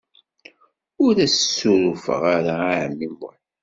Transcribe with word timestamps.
Ur 1.05 1.15
as-ssurufeɣ 1.25 2.21
ara 2.35 2.53
i 2.71 2.75
ɛemmi 2.81 3.07
Muḥ. 3.19 3.37